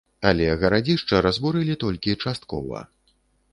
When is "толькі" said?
1.85-2.17